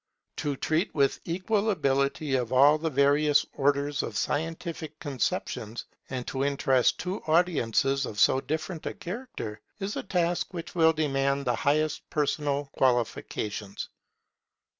To 0.37 0.55
treat 0.57 0.95
with 0.95 1.19
equal 1.25 1.69
ability 1.69 2.33
of 2.33 2.51
all 2.51 2.79
the 2.79 2.89
various 2.89 3.45
orders 3.53 4.01
of 4.01 4.17
scientific 4.17 4.97
conceptions, 4.97 5.85
and 6.09 6.25
to 6.25 6.43
interest 6.43 6.97
two 6.99 7.21
audiences 7.27 8.07
of 8.07 8.19
so 8.19 8.41
different 8.41 8.87
a 8.87 8.95
character, 8.95 9.61
is 9.79 9.95
a 9.97 10.01
task 10.01 10.55
which 10.55 10.73
will 10.73 10.91
demand 10.93 11.45
the 11.45 11.55
highest 11.55 12.09
personal 12.09 12.65
qualifications. 12.75 13.89